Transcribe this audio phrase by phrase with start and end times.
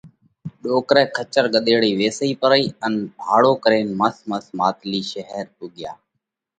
[0.63, 5.91] ڏوڪرئہ کچر ڳۮيڙئِي ويسئِي پرئي ان ڀاڙو ڪرينَ مس مس ماتلِي شير پُوڳيا۔